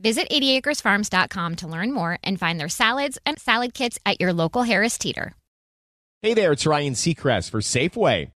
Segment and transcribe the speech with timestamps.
[0.00, 4.62] Visit 80acresfarms.com to learn more and find their salads and salad kits at your local
[4.62, 5.34] Harris Teeter.
[6.22, 8.30] Hey there, it's Ryan Seacrest for Safeway.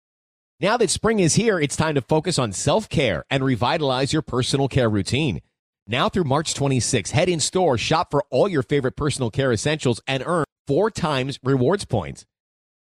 [0.60, 4.22] Now that spring is here, it's time to focus on self care and revitalize your
[4.22, 5.42] personal care routine.
[5.88, 10.02] Now through March 26, head in store, shop for all your favorite personal care essentials,
[10.08, 12.26] and earn four times rewards points.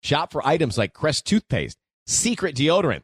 [0.02, 3.02] Shop for items like Crest toothpaste, Secret deodorant,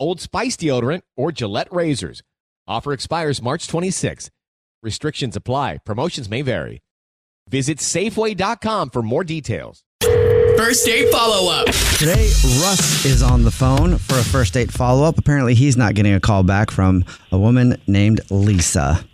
[0.00, 2.22] Old Spice deodorant, or Gillette razors.
[2.66, 4.30] Offer expires March 26.
[4.88, 5.78] Restrictions apply.
[5.84, 6.82] Promotions may vary.
[7.50, 9.82] Visit Safeway.com for more details.
[10.56, 11.66] First date follow up.
[11.98, 12.30] Today,
[12.62, 15.18] Russ is on the phone for a first date follow up.
[15.18, 19.04] Apparently, he's not getting a call back from a woman named Lisa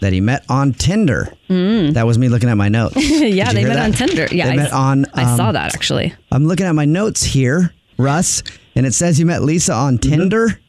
[0.00, 1.34] that he met on Tinder.
[1.48, 2.96] That was me looking at my notes.
[2.96, 3.84] yeah, they met that?
[3.84, 4.26] on Tinder.
[4.34, 5.04] Yeah, they I, met on.
[5.12, 6.14] I saw um, that actually.
[6.32, 8.42] I'm looking at my notes here, Russ,
[8.74, 10.10] and it says you met Lisa on Mm-hmm.
[10.20, 10.60] Tinder.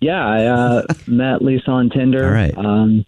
[0.00, 2.24] Yeah, I uh, met Lisa on Tinder.
[2.26, 2.56] All right.
[2.58, 3.04] Um,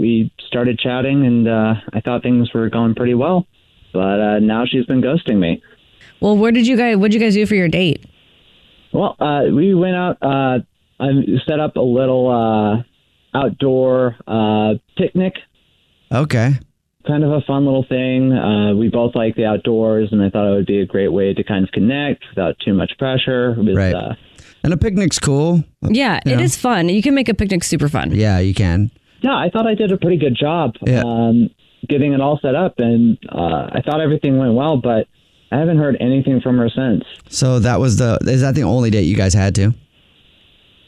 [0.00, 3.46] we started chatting, and uh, I thought things were going pretty well.
[3.92, 5.62] But uh, now she's been ghosting me.
[6.20, 6.96] Well, where did you guys?
[6.96, 8.04] What did you guys do for your date?
[8.92, 10.18] Well, uh, we went out.
[10.22, 10.58] Uh,
[10.98, 11.08] I
[11.48, 15.34] set up a little uh, outdoor uh, picnic,
[16.12, 16.52] Okay.
[17.06, 18.32] kind of a fun little thing.
[18.32, 21.32] Uh, we both like the outdoors, and I thought it would be a great way
[21.34, 23.54] to kind of connect without too much pressure.
[23.56, 23.94] With, Right.
[23.94, 24.14] Uh,
[24.62, 25.64] And a picnic's cool.
[25.82, 26.42] Yeah, You it know.
[26.42, 26.88] is fun.
[26.90, 28.10] You can make a picnic super fun.
[28.14, 28.90] Yeah, you can.
[29.20, 31.02] Yeah, I thought I did a pretty good job Yeah.
[31.04, 31.50] um,
[31.88, 35.06] getting it all set up, and uh, I thought everything went well, but
[35.52, 37.04] I haven't heard anything from her since.
[37.28, 38.18] So that was the.
[38.22, 39.74] Is that the only date you guys had to?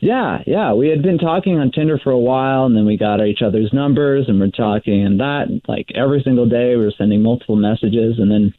[0.00, 3.24] Yeah, yeah, we had been talking on Tinder for a while, and then we got
[3.24, 6.74] each other's numbers, and we're talking and that like every single day.
[6.76, 8.52] We were sending multiple messages, and then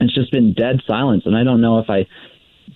[0.00, 2.06] it's just been dead silence, and I don't know if I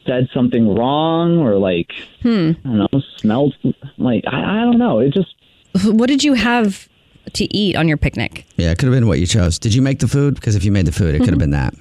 [0.07, 1.93] said something wrong or like
[2.23, 2.53] Hmm.
[2.65, 3.55] I don't know, smelled
[3.99, 5.01] like I, I don't know.
[5.01, 5.35] It just
[5.85, 6.89] What did you have
[7.33, 8.47] to eat on your picnic?
[8.57, 9.59] Yeah, it could have been what you chose.
[9.59, 10.37] Did you make the food?
[10.37, 11.75] Because if you made the food, it could have been that.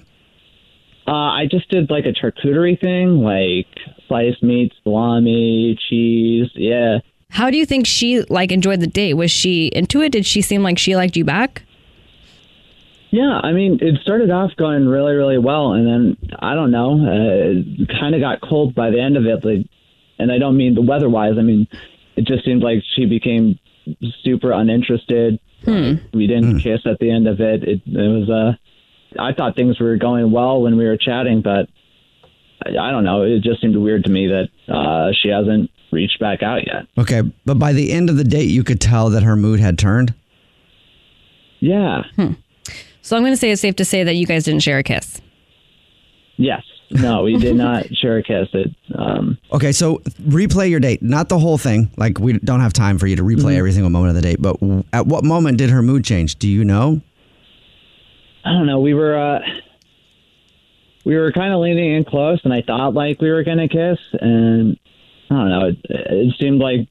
[1.07, 3.67] Uh, I just did like a charcuterie thing, like
[4.07, 6.49] sliced meat, salami, cheese.
[6.55, 6.99] Yeah.
[7.29, 9.13] How do you think she like enjoyed the date?
[9.13, 10.11] Was she into it?
[10.11, 11.61] Did she seem like she liked you back?
[13.11, 16.99] Yeah, I mean, it started off going really, really well, and then I don't know,
[16.99, 19.45] uh, it kind of got cold by the end of it.
[19.45, 19.67] Like,
[20.19, 21.35] and I don't mean the weather-wise.
[21.37, 21.67] I mean,
[22.17, 23.57] it just seemed like she became
[24.23, 25.39] super uninterested.
[25.65, 27.63] Uh, we didn't kiss at the end of it.
[27.63, 31.67] It, it was uh, I thought things were going well when we were chatting, but
[32.65, 33.23] I, I don't know.
[33.23, 36.87] It just seemed weird to me that uh, she hasn't reached back out yet.
[36.97, 39.79] Okay, but by the end of the date, you could tell that her mood had
[39.79, 40.13] turned.
[41.59, 42.03] Yeah.
[43.01, 44.83] So I'm going to say it's safe to say that you guys didn't share a
[44.83, 45.21] kiss.
[46.37, 46.63] Yes.
[46.91, 48.47] No, we did not share a kiss.
[48.53, 48.71] It.
[48.93, 51.89] Um, Okay, so replay your date, not the whole thing.
[51.97, 54.41] Like we don't have time for you to replay every single moment of the date.
[54.41, 56.35] But w- at what moment did her mood change?
[56.37, 57.01] Do you know?
[58.43, 58.79] I don't know.
[58.79, 59.39] We were uh,
[61.05, 63.97] we were kind of leaning in close, and I thought like we were gonna kiss,
[64.13, 64.77] and
[65.31, 65.65] I don't know.
[65.69, 66.87] It, it seemed like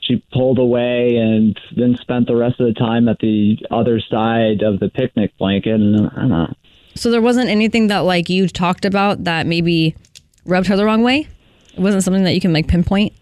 [0.00, 4.62] she pulled away, and then spent the rest of the time at the other side
[4.62, 6.54] of the picnic blanket, and I don't know.
[6.94, 9.96] So there wasn't anything that like you talked about that maybe
[10.44, 11.26] rubbed her the wrong way.
[11.74, 13.12] It wasn't something that you can like pinpoint.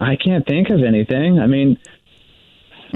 [0.00, 1.38] I can't think of anything.
[1.38, 1.78] I mean,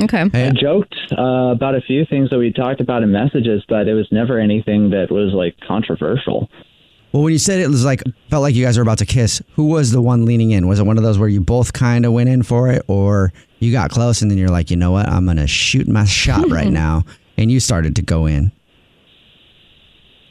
[0.03, 0.25] Okay.
[0.35, 3.95] I joked uh, about a few things that we talked about in messages, but it
[3.95, 6.51] was never anything that was like controversial.
[7.13, 9.41] Well, when you said it was like felt like you guys were about to kiss,
[9.55, 10.69] who was the one leaning in?
[10.69, 13.33] Was it one of those where you both kind of went in for it, or
[13.59, 16.51] you got close and then you're like, you know what, I'm gonna shoot my shot
[16.51, 17.05] right now,
[17.39, 18.53] and you started to go in?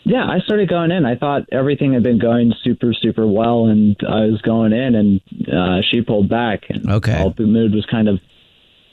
[0.08, 1.04] Yeah, I started going in.
[1.04, 5.22] I thought everything had been going super, super well, and I was going in, and
[5.52, 7.20] uh, she pulled back, and Okay.
[7.20, 8.20] all the mood was kind of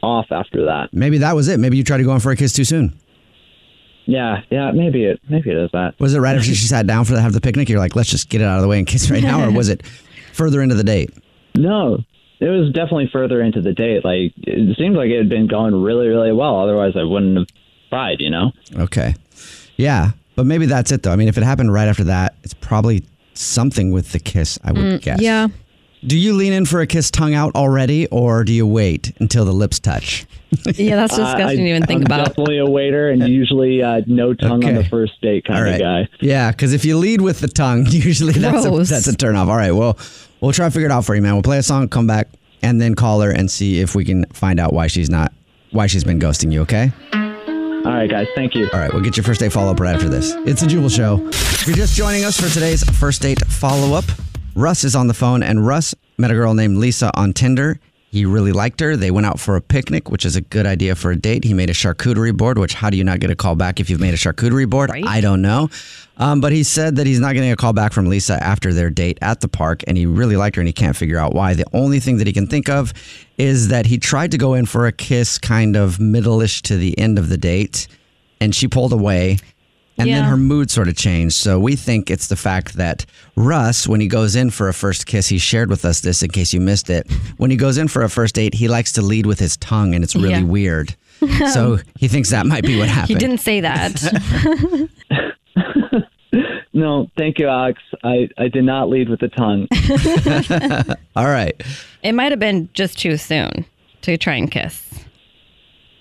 [0.03, 0.89] off after that.
[0.93, 1.61] Maybe that was it.
[1.61, 2.95] Maybe you tried to go in for a kiss too soon.
[4.07, 5.95] Yeah, yeah, maybe it maybe it is that.
[6.01, 7.69] Was it right after she sat down for the have the picnic?
[7.69, 9.51] You're like, let's just get it out of the way and kiss right now, or
[9.53, 9.87] was it
[10.33, 11.11] further into the date?
[11.55, 11.99] No,
[12.41, 14.05] it was definitely further into the date.
[14.05, 16.59] Like it seemed like it had been going really, really well.
[16.61, 17.47] Otherwise, I wouldn't have
[17.91, 18.21] tried.
[18.21, 18.53] You know?
[18.77, 19.15] Okay.
[19.77, 21.13] Yeah, but maybe that's it though.
[21.13, 24.59] I mean, if it happened right after that, it's probably something with the kiss.
[24.65, 25.19] I would guess.
[25.19, 25.49] Mm, Yeah.
[26.05, 29.45] Do you lean in for a kiss tongue out already, or do you wait until
[29.45, 30.27] the lips touch?
[30.75, 32.27] Yeah, that's disgusting to even think I'm about.
[32.27, 35.81] Definitely a waiter, and usually uh, no tongue on the first date kind All of
[35.81, 36.09] guy.
[36.21, 38.91] Yeah, because if you lead with the tongue, usually that's a, Gross.
[38.91, 39.49] that's a turn off.
[39.49, 39.97] All right, well,
[40.43, 41.33] we'll try to figure it out for you, man.
[41.35, 42.29] We'll play a song, come back,
[42.63, 45.33] and then call her and see if we can find out why she's not,
[45.71, 46.61] why she's been ghosting you.
[46.63, 46.93] Okay.
[47.85, 48.29] All right, guys.
[48.37, 48.69] Thank you.
[48.73, 50.33] All right, we'll get your first date follow up right after this.
[50.47, 51.27] It's a Jubal Show.
[51.29, 54.05] If you're just joining us for today's first date follow up,
[54.55, 57.81] Russ is on the phone, and Russ met a girl named Lisa on Tinder.
[58.13, 58.95] He really liked her.
[58.95, 61.45] They went out for a picnic, which is a good idea for a date.
[61.45, 63.89] He made a charcuterie board, which how do you not get a call back if
[63.89, 64.91] you've made a charcuterie board?
[64.91, 65.03] Right.
[65.07, 65.71] I don't know.
[66.19, 68.91] Um, but he said that he's not getting a call back from Lisa after their
[68.91, 71.55] date at the park, and he really liked her, and he can't figure out why.
[71.55, 72.93] The only thing that he can think of
[73.39, 76.99] is that he tried to go in for a kiss kind of middle-ish to the
[76.99, 77.89] end of the date,
[78.43, 79.39] and she pulled away.
[79.99, 81.37] And then her mood sort of changed.
[81.37, 83.07] So we think it's the fact that
[83.37, 86.31] Russ, when he goes in for a first kiss, he shared with us this in
[86.31, 87.11] case you missed it.
[87.37, 89.95] When he goes in for a first date, he likes to lead with his tongue,
[89.95, 90.43] and it's really Yeah.
[90.45, 90.97] weird.
[91.53, 93.09] so he thinks that might be what happened.
[93.11, 94.89] He didn't say that.
[96.75, 97.83] No, thank you, Alex.
[98.03, 99.69] I, I did not lead with the tongue.
[101.17, 101.55] All right.
[102.03, 103.67] it might have been just too soon
[104.01, 105.05] to try and kiss.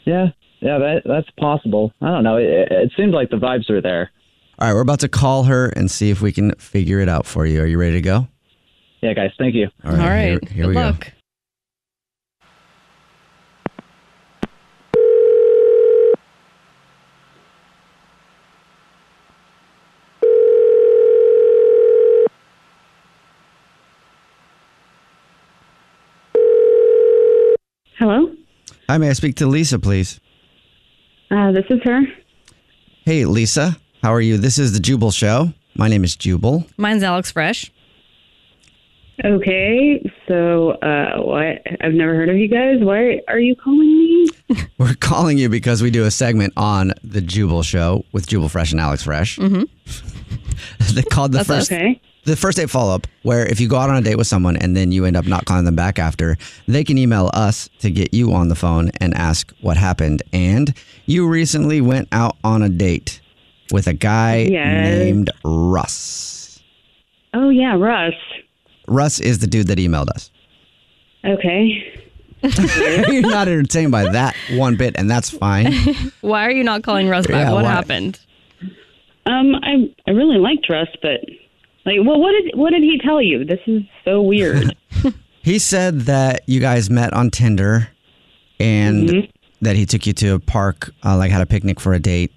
[0.05, 0.29] yeah,
[0.61, 1.91] yeah, that that's possible.
[2.01, 2.37] I don't know.
[2.37, 4.11] It, it seemed like the vibes were there.
[4.59, 4.73] All right.
[4.73, 7.61] We're about to call her and see if we can figure it out for you.
[7.61, 8.27] Are you ready to go?
[9.01, 9.31] Yeah, guys.
[9.39, 9.69] Thank you.
[9.83, 10.27] All All right.
[10.27, 10.95] Here, here Good we go.
[27.97, 28.35] Hello,
[28.89, 30.19] Hi, may I speak to Lisa, please?
[31.31, 32.01] Uh, this is her.
[33.05, 33.77] Hey, Lisa.
[34.03, 34.37] How are you?
[34.37, 35.53] This is the Jubal Show.
[35.75, 36.65] My name is Jubal.
[36.77, 37.71] Mine's Alex Fresh.
[39.23, 41.61] Okay, so uh, what?
[41.81, 42.77] I've never heard of you guys.
[42.79, 44.27] Why are you calling me?
[44.79, 48.71] We're calling you because we do a segment on the Jubal Show with Jubal Fresh
[48.71, 49.37] and Alex Fresh.
[49.37, 50.93] Mm-hmm.
[50.95, 52.01] they called the That's first Okay.
[52.25, 54.55] The first date follow up, where if you go out on a date with someone
[54.57, 56.37] and then you end up not calling them back after,
[56.67, 60.21] they can email us to get you on the phone and ask what happened.
[60.31, 60.73] And
[61.05, 63.21] you recently went out on a date
[63.71, 64.99] with a guy Yes.
[64.99, 66.61] named Russ.
[67.33, 68.13] Oh yeah, Russ.
[68.87, 70.29] Russ is the dude that emailed us.
[71.25, 71.97] Okay.
[73.11, 75.71] You're not entertained by that one bit, and that's fine.
[76.21, 77.45] Why are you not calling Russ back?
[77.47, 77.71] Yeah, what why?
[77.71, 78.19] happened?
[79.27, 81.21] Um, I I really liked Russ, but
[81.85, 83.45] like, well, what did what did he tell you?
[83.45, 84.75] This is so weird.
[85.43, 87.87] He said that you guys met on Tinder
[88.59, 89.65] and Mm-hmm.
[89.65, 92.31] that he took you to a park, uh, like had a picnic for a date.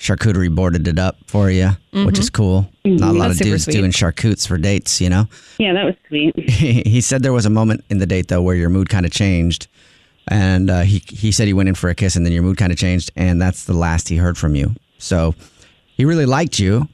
[0.00, 2.70] Charcuterie boarded it up for you, which is cool.
[2.86, 3.18] Not a lot Mm-hmm.
[3.28, 3.72] That's of dudes sweet.
[3.74, 5.26] doing charcutes for dates, you know?
[5.58, 6.38] yeah, that was sweet.
[6.48, 9.12] he said there was a moment in the date, though, where your mood kind of
[9.12, 9.66] changed.
[10.28, 12.56] And uh, he, he said he went in for a kiss and then your mood
[12.56, 13.10] kind of changed.
[13.14, 14.74] And that's the last he heard from you.
[14.96, 15.34] So
[15.96, 16.88] he really liked you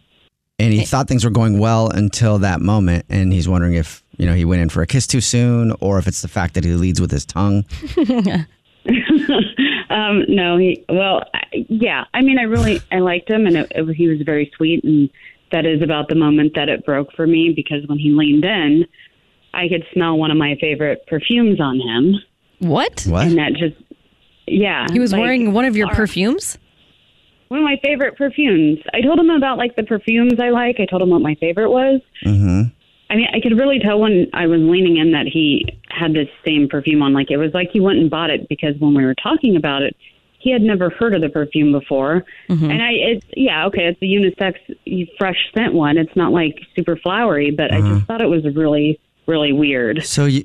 [0.59, 3.06] and he thought things were going well until that moment.
[3.08, 5.99] And he's wondering if, you know, he went in for a kiss too soon or
[5.99, 7.65] if it's the fact that he leads with his tongue.
[9.91, 10.84] Um, no, he.
[10.89, 12.05] Well, I, yeah.
[12.15, 14.82] I mean, I really I liked him, and it, it, he was very sweet.
[14.82, 15.08] And
[15.53, 18.87] that is about the moment that it broke for me because when he leaned in,
[19.53, 22.15] I could smell one of my favorite perfumes on him,
[22.58, 23.03] What?
[23.08, 23.27] What?
[23.29, 23.77] and that just
[24.49, 24.87] yeah.
[24.93, 26.58] He was like, wearing one of your our- perfumes?
[27.55, 28.81] One of my favorite perfumes.
[28.93, 30.81] I told him about like the perfumes I like.
[30.81, 32.01] I told him what my favorite was.
[32.27, 32.63] Mm-hmm.
[33.11, 36.29] I mean, I could really tell when I was leaning in that he had this
[36.44, 37.13] same perfume on.
[37.13, 39.82] Like it was like he went and bought it because when we were talking about
[39.82, 39.96] it,
[40.41, 42.25] he had never heard of the perfume before.
[42.49, 45.96] And I, it's yeah, okay, it's a unisex, fresh scent one.
[45.96, 50.05] It's not like super flowery, but I just thought it was really, really weird.
[50.05, 50.44] So you,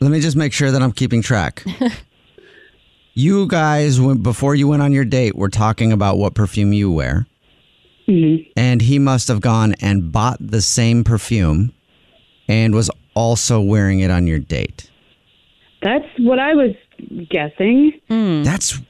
[0.00, 1.64] let me just make sure that I'm keeping track.
[3.14, 6.90] you guys, went, before you went on your date, were talking about what perfume you
[6.90, 7.26] wear.
[8.08, 8.46] Mhm.
[8.56, 11.72] And he must have gone and bought the same perfume
[12.48, 14.90] and was also wearing it on your date.
[15.82, 16.74] That's what I was
[17.30, 17.92] guessing.
[18.08, 18.80] That's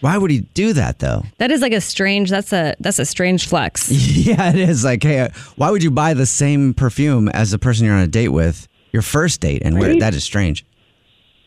[0.00, 1.24] why would he do that though?
[1.38, 2.30] That is like a strange.
[2.30, 3.90] That's a that's a strange flex.
[4.16, 7.86] yeah, it is like, hey, why would you buy the same perfume as the person
[7.86, 10.00] you're on a date with, your first date, and wear it?
[10.00, 10.64] That is strange.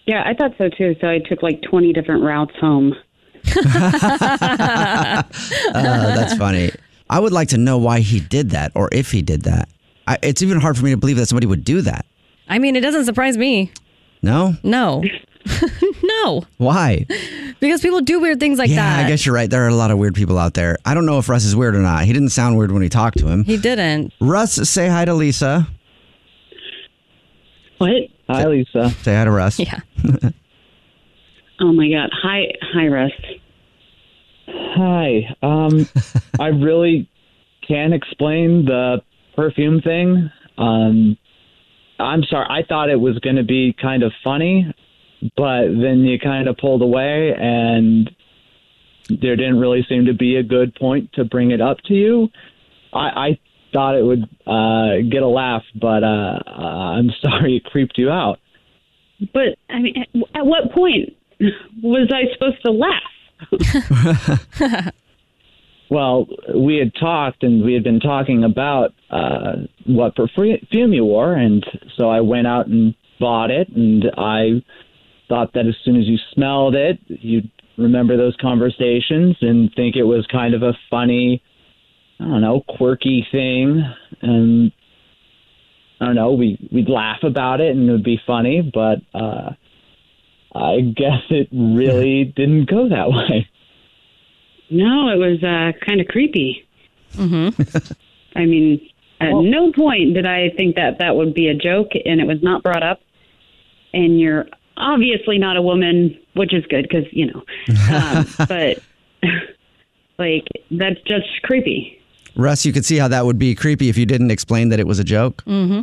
[0.06, 0.96] Yeah, I thought so too.
[1.02, 2.96] So I took like 20 different routes home.
[5.68, 6.72] Uh, that's funny.
[7.10, 9.70] I would like to know why he did that or if he did that.
[10.08, 12.06] I, it's even hard for me to believe that somebody would do that.
[12.48, 13.72] I mean, it doesn't surprise me.
[14.22, 14.56] No?
[14.64, 15.04] No.
[16.04, 16.44] no.
[16.58, 17.06] Why?
[17.60, 19.06] Because people do weird things like yeah, that.
[19.06, 19.50] I guess you're right.
[19.50, 20.78] There are a lot of weird people out there.
[20.86, 22.06] I don't know if Russ is weird or not.
[22.06, 23.44] He didn't sound weird when we talked to him.
[23.44, 24.14] He didn't.
[24.20, 25.68] Russ, say hi to Lisa.
[27.78, 27.92] What?
[28.28, 28.90] Hi, Lisa.
[28.90, 29.60] Say hi to Russ.
[29.60, 29.80] Yeah.
[31.60, 32.10] Oh my God.
[32.22, 33.12] Hi, hi, Russ.
[34.48, 35.36] Hi.
[35.42, 35.88] Um,
[36.40, 37.10] I really
[37.66, 39.02] can't explain the
[39.36, 40.30] perfume thing.
[40.58, 41.18] Um,
[41.98, 42.48] I'm sorry.
[42.50, 44.74] I thought it was going to be kind of funny,
[45.38, 48.12] but then you kind of pulled away, and
[49.10, 52.28] there didn't really seem to be a good point to bring it up to you.
[52.92, 53.40] I, I
[53.76, 58.10] thought it would uh, get a laugh, but uh, uh, I'm sorry it creeped you
[58.10, 58.40] out.
[59.34, 61.16] But I mean, at what point
[61.84, 63.04] was I supposed to laugh?
[65.90, 69.54] Well, we had talked and we had been talking about uh,
[69.86, 71.66] what perfume you wore, and
[71.96, 74.64] so I went out and bought it, and I
[75.30, 80.04] thought that as soon as you smelled it, you'd remember those conversations and think it
[80.04, 81.42] was kind of a funny,
[82.20, 83.84] I don't know, quirky thing,
[84.22, 84.72] and
[86.00, 89.52] I don't know, we we'd laugh about it and it would be funny, but uh,
[90.54, 93.50] I guess it really didn't go that way.
[94.70, 96.68] No, it was uh, kind of creepy.
[97.14, 97.94] Mm-hmm.
[98.36, 98.82] I mean,
[99.20, 102.42] at no point did I think that that would be a joke, and it was
[102.42, 103.00] not brought up.
[103.94, 107.44] And you're obviously not a woman, which is good because you know.
[107.92, 108.80] Um, but
[110.20, 112.02] like, that's just creepy.
[112.36, 114.88] Russ, you could see how that would be creepy if you didn't explain that it
[114.88, 115.44] was a joke.
[115.46, 115.82] Mm-hmm.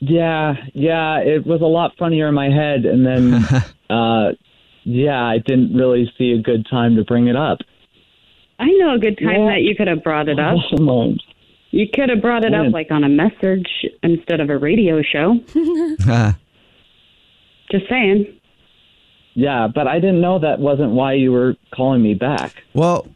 [0.00, 3.34] Yeah, yeah, it was a lot funnier in my head, and then,
[3.90, 4.32] uh,
[4.84, 7.58] yeah, I didn't really see a good time to bring it up.
[8.60, 9.54] I know a good time Yeah.
[9.54, 10.56] that you could have brought it up.
[10.76, 11.18] Simone.
[11.70, 12.66] You could have brought it When?
[12.68, 13.68] up like on a message
[14.02, 15.38] instead of a radio show.
[17.70, 18.26] Just saying.
[19.34, 22.54] Yeah, but I didn't know that wasn't why you were calling me back.
[22.74, 23.06] well,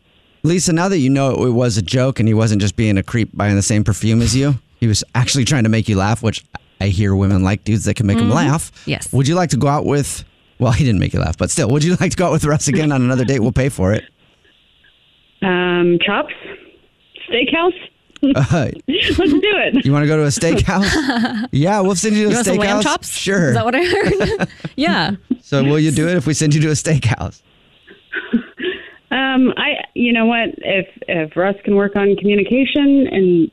[0.43, 3.03] Lisa, now that you know it was a joke and he wasn't just being a
[3.03, 6.23] creep buying the same perfume as you, he was actually trying to make you laugh,
[6.23, 6.45] which
[6.81, 8.73] I hear women like dudes that can make them laugh.
[8.87, 9.13] Yes.
[9.13, 10.25] Would you like to go out with,
[10.59, 12.45] well, he didn't make you laugh, but still, would you like to go out with
[12.45, 13.39] Russ again on another date?
[13.41, 14.05] We'll pay for it.
[15.43, 16.35] Um, chops,
[17.29, 17.73] steakhouse.
[18.25, 19.85] Uh, Let's do it.
[19.85, 21.49] you want to go to a steakhouse?
[21.53, 22.83] yeah, we'll send you to You a want some lamb steakhouse.
[22.83, 23.09] chops?
[23.11, 23.49] Sure.
[23.49, 24.49] Is that what I heard?
[24.77, 25.13] yeah.
[25.41, 27.43] so will you do it if we send you to a steakhouse?
[29.13, 30.49] Um, I, you know what?
[30.59, 33.51] If if Russ can work on communication and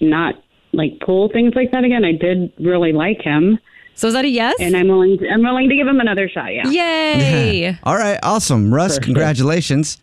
[0.00, 0.34] not
[0.72, 3.58] like pull things like that again, I did really like him,
[3.94, 4.54] So is that a yes?
[4.60, 5.18] and I'm willing.
[5.18, 6.52] To, I'm willing to give him another shot.
[6.54, 6.68] Yeah.
[6.68, 7.78] Yay.
[7.84, 8.72] All right, awesome.
[8.74, 9.98] Russ, congratulations.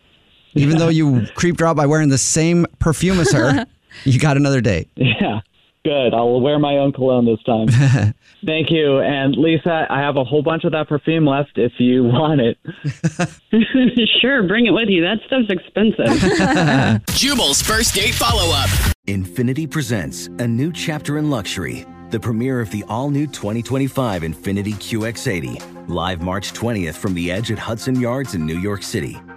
[0.54, 3.66] Even though you creeped her out by wearing the same perfume as her,
[4.06, 4.90] you got another date.
[4.96, 5.42] Yeah,
[5.86, 6.14] good.
[6.14, 7.68] I'll wear my own cologne this time.
[8.46, 9.00] Thank you.
[9.00, 12.58] And Lisa, I have a whole bunch of that perfume left if you want it.
[14.20, 15.02] sure, bring it with you.
[15.04, 17.06] That stuff's expensive.
[17.16, 18.70] Jubal's first date follow up.
[19.08, 24.74] Infiniti presents a new chapter in luxury, the premiere of the all new 2025 Infiniti
[24.74, 29.18] QX80, live March 20th from the edge at Hudson Yards in New York City,